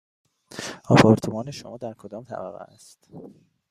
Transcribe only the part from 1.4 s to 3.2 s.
شما در کدام طبقه است؟